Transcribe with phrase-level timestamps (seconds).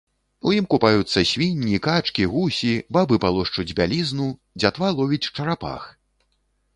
[0.51, 4.27] У ім купаюцца свінні, качкі, гусі, бабы палошчуць бялізну,
[4.65, 5.85] дзятва ловіць чарапах!